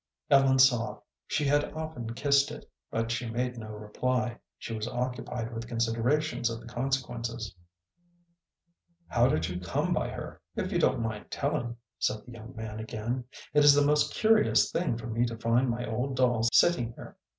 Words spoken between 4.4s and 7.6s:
She was occupied with considerations of the consequences.